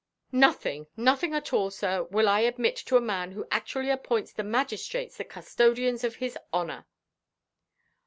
"Nothing, 0.31 0.87
nothing 0.97 1.35
at 1.35 1.53
all, 1.53 1.69
sir, 1.69 2.01
will 2.05 2.27
I 2.27 2.39
admit 2.39 2.75
to 2.87 2.97
a 2.97 2.99
man 2.99 3.33
who 3.33 3.45
actually 3.51 3.91
appoints 3.91 4.33
the 4.33 4.41
magistrates 4.43 5.17
the 5.17 5.23
custodians 5.23 6.03
of 6.03 6.15
his 6.15 6.35
honour." 6.51 6.87